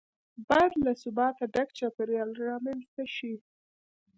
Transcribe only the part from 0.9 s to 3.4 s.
ثباته ډک چاپیریال رامنځته شي.